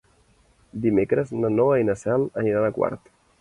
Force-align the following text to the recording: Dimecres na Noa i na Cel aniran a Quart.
Dimecres 0.85 1.33
na 1.43 1.51
Noa 1.59 1.77
i 1.83 1.87
na 1.91 1.97
Cel 2.05 2.27
aniran 2.45 2.67
a 2.71 2.73
Quart. 2.81 3.15